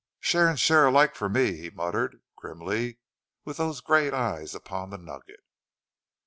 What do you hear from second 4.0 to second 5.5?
eyes upon the nugget.